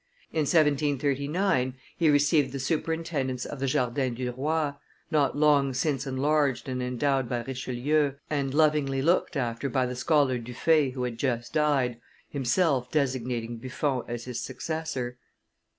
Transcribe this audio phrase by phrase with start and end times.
[0.31, 4.73] In 1739, he received the superintendence of the Jardin du Roi,
[5.11, 10.39] not long since enlarged and endowed by Richelieu, and lovingly looked after by the scholar
[10.39, 11.99] Dufay, who had just died,
[12.31, 15.19] himself designating Buffon as his successor.